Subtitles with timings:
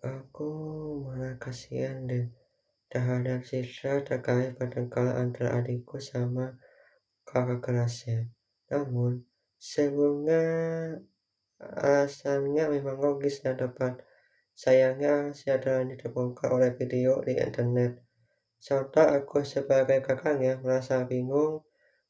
[0.00, 0.48] Aku
[1.04, 2.24] malah kasihan deh
[2.88, 6.56] terhadap Citra terkait pertengkaran antara adikku sama
[7.28, 8.32] kakak kerasnya.
[8.72, 9.28] Namun,
[9.60, 10.40] sebelumnya
[11.60, 14.00] alasannya memang logis dan tepat.
[14.56, 15.36] Sayangnya,
[15.84, 18.00] ini terbongkar oleh video di internet.
[18.56, 21.60] Serta aku sebagai kakaknya merasa bingung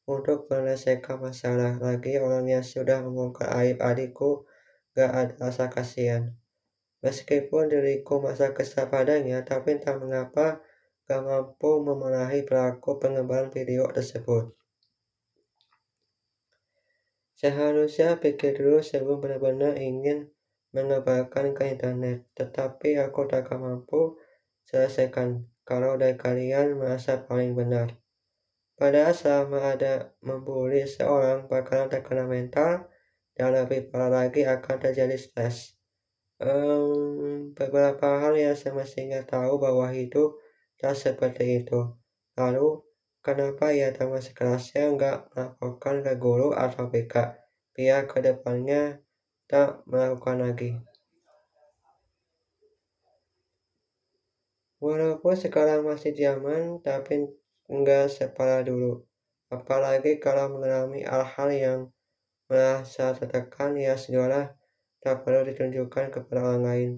[0.07, 1.75] untuk menyelesaikan masalah.
[1.75, 4.47] Lagi orang yang sudah membongkar aib adikku
[4.95, 6.31] gak ada rasa kasihan.
[7.01, 10.61] Meskipun diriku masa kesal padanya, tapi entah mengapa
[11.09, 14.53] gak mampu memarahi pelaku pengembangan video tersebut.
[17.33, 20.29] Seharusnya pikir dulu sebelum benar-benar ingin
[20.77, 24.21] mengabarkan ke internet, tetapi aku tak mampu
[24.69, 27.97] selesaikan kalau dari kalian merasa paling benar.
[28.77, 32.85] Padahal selama ada membuli seorang bakalan terkena mental
[33.33, 35.80] dan lebih parah lagi akan terjadi stres
[36.41, 40.41] um, beberapa hal yang semestinya tahu bahwa hidup
[40.81, 41.93] tak seperti itu.
[42.33, 42.81] Lalu,
[43.21, 47.37] kenapa ia teman sekelasnya nggak melaporkan ke guru atau BK,
[47.77, 49.05] biar ke depannya
[49.45, 50.71] tak melakukan lagi.
[54.81, 57.29] Walaupun sekarang masih zaman, tapi
[57.69, 59.05] enggak separah dulu.
[59.53, 61.79] Apalagi kalau mengalami hal-hal yang
[62.49, 64.57] merasa tertekan, ya segala
[65.01, 66.91] tak perlu ditunjukkan kepada orang lain.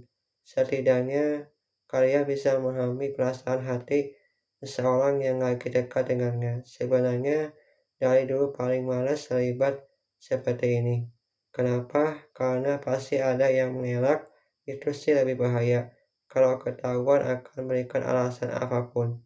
[0.43, 1.47] Setidaknya,
[1.87, 4.11] kalian bisa memahami perasaan hati
[4.59, 6.67] seseorang yang lagi dekat dengannya.
[6.67, 7.55] Sebenarnya,
[7.95, 9.79] dari dulu paling malas terlibat
[10.19, 11.07] seperti ini.
[11.55, 12.27] Kenapa?
[12.35, 14.27] Karena pasti ada yang mengelak,
[14.67, 15.95] itu sih lebih bahaya.
[16.27, 19.21] Kalau ketahuan akan memberikan alasan apa pun.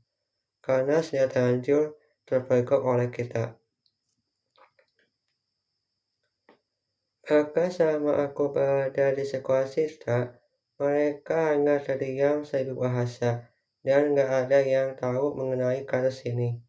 [0.62, 1.96] Karena sudah terlanjur
[2.28, 3.56] terpergok oleh kita.
[7.28, 10.32] Maka selama aku berada di sekolah siswa,
[10.80, 13.52] mereka hanya terdiam seribu bahasa,
[13.84, 16.64] dan gak ada yang tahu mengenai kasus ini.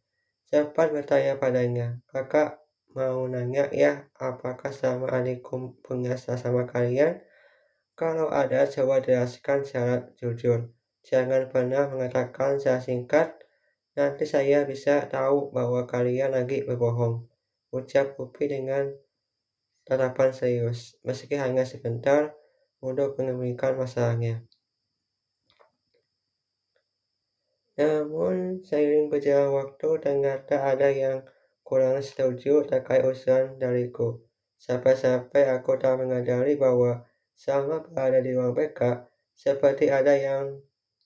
[0.51, 2.59] Cepat bertanya padanya, kakak
[2.91, 7.23] mau nanya ya, apakah sama adikku punya sama kalian?
[7.95, 10.75] Kalau ada, coba jelaskan secara jujur.
[11.07, 13.29] Jangan pernah mengatakan secara singkat,
[13.95, 17.31] nanti saya bisa tahu bahwa kalian lagi berbohong.
[17.71, 18.91] Ucap Pupi dengan
[19.89, 22.37] tatapan serius, meski hanya sebentar
[22.85, 24.45] untuk menemukan masalahnya.
[27.81, 31.25] Namun, seiring berjalan waktu, ternyata ada yang
[31.65, 34.21] kurang setuju terkait usulan dariku.
[34.59, 37.07] Sampai-sampai aku tak menyadari bahwa
[37.39, 39.07] selama berada di ruang BK,
[39.39, 40.59] seperti ada yang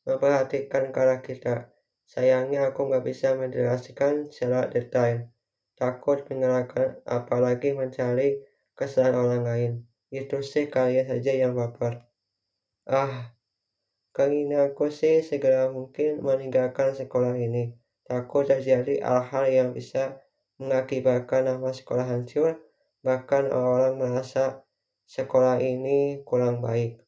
[0.09, 1.69] memperhatikan cara kita.
[2.09, 5.29] Sayangnya aku nggak bisa menjelaskan secara detail.
[5.77, 8.41] Takut menyalahkan apalagi mencari
[8.79, 9.73] kesalahan orang lain.
[10.13, 12.05] Itu sih kalian saja yang baper.
[12.85, 13.33] Ah,
[14.13, 17.73] keinginanku sih segera mungkin meninggalkan sekolah ini.
[18.05, 20.21] Takut terjadi hal-hal yang bisa
[20.61, 22.61] mengakibatkan nama sekolah hancur,
[23.01, 24.67] bahkan orang merasa
[25.09, 27.03] sekolah ini kurang baik.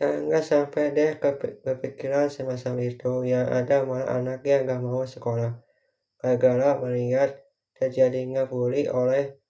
[0.00, 1.12] Jangan sampai deh
[1.60, 5.60] kepikiran semacam itu yang ada malah anak yang gak mau sekolah.
[6.16, 7.36] Gara-gara melihat
[7.80, 9.40] terjadinya bully oleh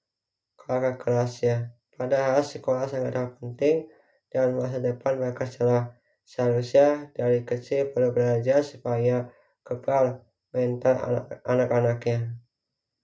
[0.55, 1.75] kakak kelasnya.
[1.91, 3.91] Padahal sekolah sangat penting
[4.31, 5.91] dan masa depan mereka cerah.
[6.23, 9.27] Seharusnya dari kecil perlu belajar supaya
[9.67, 10.23] kebal
[10.55, 12.39] mental anak-anaknya.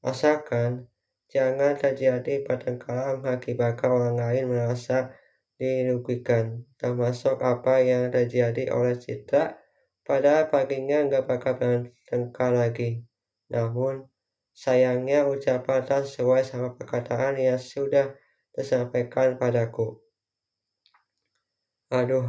[0.06, 0.86] Asalkan
[1.26, 5.10] jangan terjadi pertengkaran mengakibatkan orang lain merasa
[5.58, 9.58] dirugikan, termasuk apa yang terjadi oleh Citra
[10.06, 13.02] pada paginya nggak bakal bertengkar lagi.
[13.50, 14.06] Namun,
[14.56, 18.16] Sayangnya ucapan tak sesuai sama perkataan yang sudah
[18.56, 20.00] disampaikan padaku.
[21.92, 22.24] Aduh,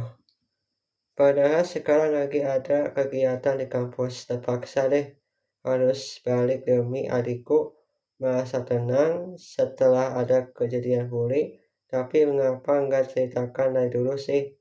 [1.16, 4.28] padahal sekarang lagi ada kegiatan di kampus.
[4.28, 5.08] Terpaksa deh
[5.64, 7.72] harus balik demi adikku
[8.20, 11.56] merasa tenang setelah ada kejadian bully.
[11.88, 14.52] Tapi mengapa nggak ceritakan dari dulu sih?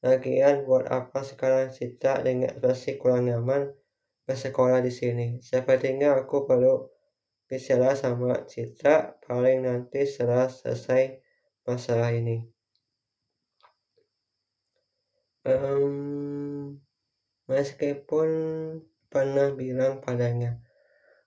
[0.00, 3.68] Lagian buat apa sekarang cerita dengan ekspresi kurang nyaman
[4.24, 5.44] bersekolah di sini?
[5.44, 6.93] Sepertinya aku perlu
[7.54, 11.22] bicara sama Citra paling nanti setelah selesai
[11.62, 12.42] masalah ini.
[15.46, 16.82] Um,
[17.46, 18.28] meskipun
[19.06, 20.58] pernah bilang padanya,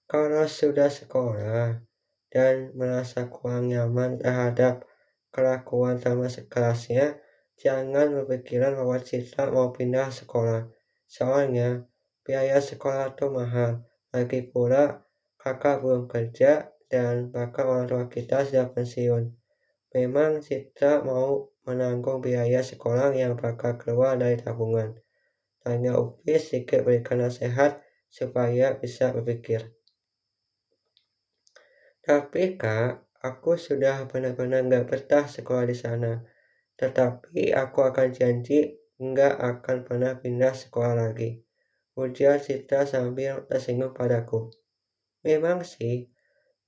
[0.04, 1.80] kalau sudah sekolah
[2.28, 4.84] dan merasa kurang nyaman terhadap
[5.32, 7.24] kelakuan sama sekelasnya,
[7.56, 10.68] jangan berpikiran bahwa Citra mau pindah sekolah.
[11.08, 11.88] Soalnya,
[12.28, 13.88] biaya sekolah itu mahal.
[14.12, 15.07] Lagi pula,
[15.48, 19.32] kakak belum kerja, dan bahkan orang tua kita sudah pensiun.
[19.96, 25.00] Memang Citra mau menanggung biaya sekolah yang bakal keluar dari tabungan.
[25.64, 27.80] Tanya Upi sedikit berikan nasihat
[28.12, 29.72] supaya bisa berpikir.
[32.04, 36.24] Tapi kak, aku sudah benar-benar nggak betah sekolah di sana.
[36.80, 41.44] Tetapi aku akan janji nggak akan pernah pindah sekolah lagi.
[41.98, 44.54] Ujar Citra sambil tersinggung padaku.
[45.28, 46.08] Memang sih,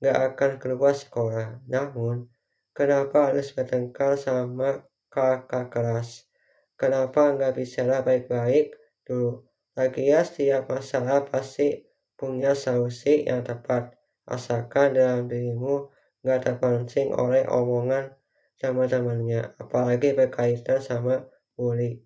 [0.04, 1.64] nggak akan keluar sekolah.
[1.72, 2.28] Namun,
[2.76, 6.28] kenapa harus bertengkar sama kakak kelas?
[6.76, 8.76] Kenapa nggak bicara baik-baik
[9.08, 9.48] dulu?
[9.80, 11.88] Lagian setiap masalah pasti
[12.20, 13.96] punya solusi yang tepat
[14.28, 15.88] asalkan dalam dirimu
[16.20, 18.12] nggak terpancing oleh omongan
[18.60, 21.24] teman-temannya, apalagi berkaitan sama
[21.56, 22.04] bully.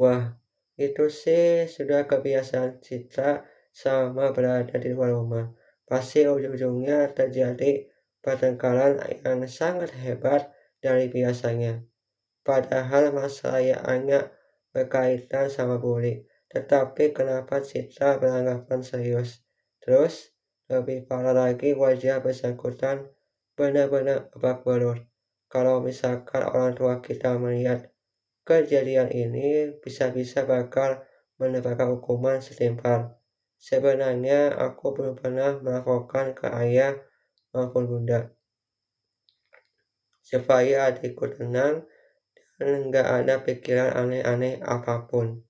[0.00, 0.32] Wah,
[0.80, 3.44] itu sih sudah kebiasaan Citra
[3.78, 5.46] sama berada di luar rumah.
[5.86, 7.86] Pasti ujung-ujungnya terjadi
[8.18, 10.50] pertengkaran yang sangat hebat
[10.82, 11.86] dari biasanya.
[12.42, 14.34] Padahal masalah yang hanya
[14.74, 16.26] berkaitan sama bully.
[16.50, 19.44] Tetapi kenapa Citra beranggapan serius?
[19.78, 20.32] Terus,
[20.66, 23.08] lebih parah lagi wajah bersangkutan
[23.54, 24.98] benar-benar babak belur.
[25.48, 27.88] Kalau misalkan orang tua kita melihat
[28.44, 31.04] kejadian ini, bisa-bisa bakal
[31.40, 33.17] mendapatkan hukuman setimpal.
[33.58, 36.94] Sebenarnya aku belum pernah melaporkan ke ayah
[37.50, 38.30] maupun bunda.
[40.22, 41.82] Supaya adikku tenang
[42.58, 45.42] dan nggak ada pikiran aneh-aneh apa pun.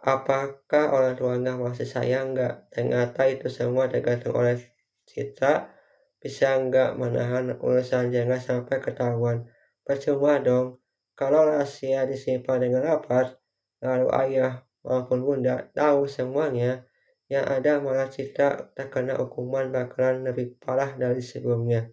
[0.00, 2.72] Apakah orang tua nggak masih sayang nggak?
[2.72, 4.56] Ternyata itu semua tergantung oleh
[5.04, 5.72] kita
[6.20, 9.48] bisa nggak menahan urusan jangan sampai ketahuan.
[9.84, 10.80] Percuma dong,
[11.16, 13.36] kalau rahasia disimpan dengan rapat,
[13.84, 16.84] lalu ayah maupun bunda tahu semuanya,
[17.30, 21.86] yang ada malah Citra terkena hukuman bakalan lebih parah dari sebelumnya.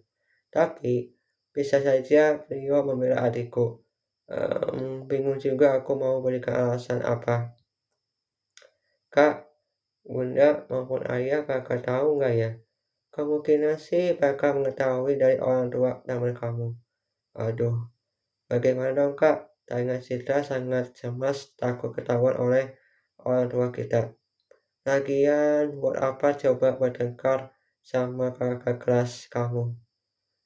[0.50, 1.14] Tapi,
[1.54, 3.82] bisa saja beliau membela adikku.
[4.28, 7.56] Um, bingung juga aku mau berikan alasan apa.
[9.08, 9.48] Kak,
[10.04, 12.50] bunda maupun ayah bakal tahu nggak ya?
[13.08, 16.76] Kemungkinan sih bakal mengetahui dari orang tua teman kamu.
[17.34, 17.88] Aduh,
[18.46, 19.48] bagaimana dong kak?
[19.68, 22.77] Tanya Citra sangat cemas takut ketahuan oleh
[23.24, 24.14] orang tua kita.
[24.86, 29.74] Lagian, buat apa coba bertengkar sama kakak kelas kamu?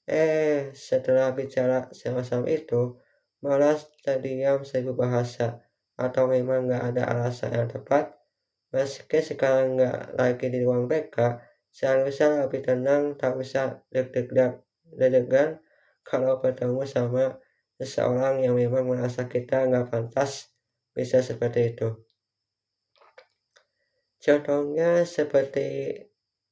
[0.08, 2.98] Eh, setelah bicara sama-sama itu,
[3.38, 5.62] malah terdiam seribu bahasa.
[5.94, 8.18] Atau memang nggak ada alasan yang tepat?
[8.72, 11.38] Meski sekarang nggak lagi di ruang BK,
[11.68, 15.60] seharusnya lebih tenang, tak usah deg-degan
[16.02, 17.36] kalau bertemu sama
[17.78, 20.50] seseorang yang memang merasa kita nggak pantas
[20.96, 21.94] bisa seperti itu.
[24.22, 25.98] Contohnya seperti,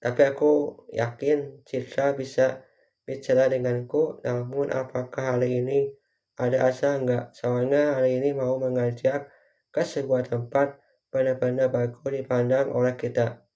[0.02, 2.66] tapi aku yakin Citra bisa
[3.06, 5.94] bicara denganku, namun apakah hari ini
[6.34, 7.30] ada asa nggak?
[7.30, 9.30] Soalnya hari ini mau mengajak
[9.70, 10.82] ke sebuah tempat
[11.14, 13.46] benar-benar bagus dipandang oleh kita.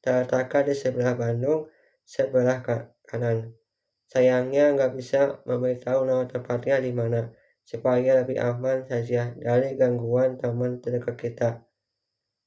[0.00, 1.68] Terletakkan di sebelah Bandung,
[2.08, 2.64] sebelah
[3.04, 3.52] kanan.
[4.08, 7.28] Sayangnya nggak bisa memberitahu nama tempatnya di mana,
[7.68, 11.67] supaya lebih aman saja dari gangguan teman terdekat kita.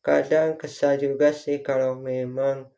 [0.01, 2.69] Kadang kesal juga sih kalau memang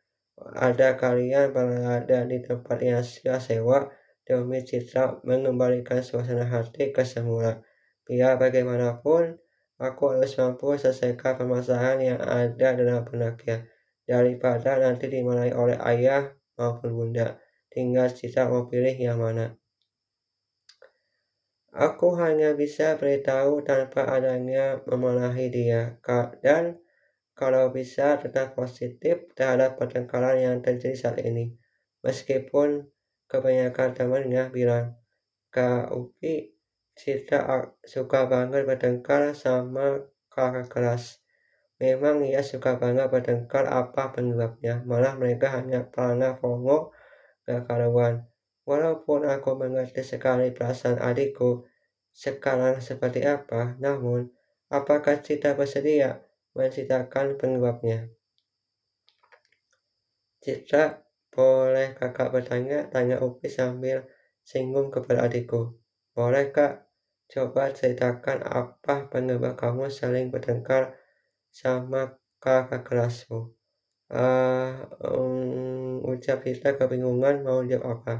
[0.54, 3.88] ada kalian berada di tempat yang sudah sewa
[4.28, 7.64] demi citra mengembalikan suasana hati ke semula.
[8.04, 9.40] Biar bagaimanapun,
[9.74, 13.66] Aku harus mampu selesaikan permasalahan yang ada dalam benaknya,
[14.06, 17.42] daripada nanti dimarahi oleh ayah maupun bunda.
[17.74, 19.58] Tinggal kita mau pilih yang mana.
[21.74, 26.38] Aku hanya bisa beritahu tanpa adanya memarahi dia, Kak.
[26.38, 26.78] Dan
[27.34, 31.50] kalau bisa tetap positif terhadap pertengkaran yang terjadi saat ini.
[32.06, 32.86] Meskipun
[33.26, 34.94] kebanyakan temannya bilang,
[35.50, 36.54] Kak Upi
[36.94, 39.98] Citra suka banget bertengkar sama
[40.30, 41.18] kakak kelas.
[41.82, 46.94] Memang ia suka banget bertengkar apa penyebabnya, malah mereka hanya pelanggar pongo
[47.42, 48.30] gak karuan.
[48.62, 51.66] Walaupun aku mengerti sekali perasaan adikku
[52.14, 54.30] sekarang seperti apa, namun
[54.70, 56.22] apakah Citra bersedia
[56.54, 58.08] menceritakan penyebabnya?
[60.40, 62.86] Citra, boleh kakak bertanya?
[62.88, 64.06] Tanya Upi sambil
[64.46, 65.76] singgung kepada adikku.
[66.14, 66.84] Boleh kak,
[67.24, 70.94] Coba ceritakan apa penyebab kamu saling bertengkar
[71.48, 73.50] sama kakak kelasmu.
[74.12, 78.14] Uh, um, ucap kita kebingungan mau jawab apa.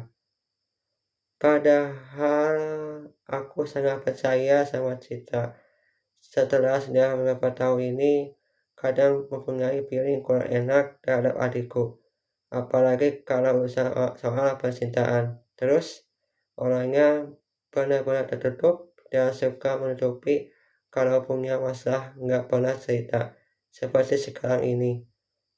[1.36, 2.58] Padahal
[3.28, 5.52] aku sangat percaya sama Cita.
[6.34, 8.34] Setelah sudah beberapa tahun ini,
[8.74, 12.02] kadang mempunyai feeling kurang enak terhadap adikku.
[12.50, 15.38] Apalagi kalau soal, soal percintaan.
[15.54, 16.02] Terus,
[16.58, 17.30] orangnya
[17.70, 20.50] benar-benar tertutup dan suka menutupi
[20.90, 23.34] kalau punya masalah nggak pernah cerita
[23.74, 25.02] seperti sekarang ini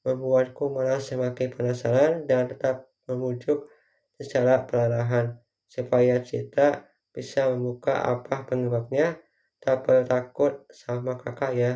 [0.01, 3.69] membuatku malah semakin penasaran dan tetap memujuk
[4.17, 5.37] secara perlahan
[5.69, 9.21] supaya kita bisa membuka apa penyebabnya
[9.67, 11.71] tak takut sama kakak ya